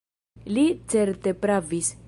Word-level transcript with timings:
Li 0.57 0.63
certe 0.95 1.35
pravis. 1.47 1.97